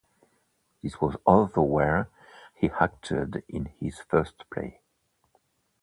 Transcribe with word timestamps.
This 0.81 0.99
was 0.99 1.15
also 1.27 1.61
where 1.61 2.09
he 2.55 2.71
acted 2.71 3.43
in 3.47 3.65
his 3.79 3.99
first 3.99 4.49
play. 4.49 4.81